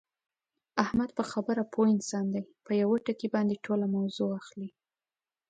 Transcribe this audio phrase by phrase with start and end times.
[0.83, 4.69] احمد په خبره پوه انسان دی، په یوه ټکي باندې ټوله موضع اخلي.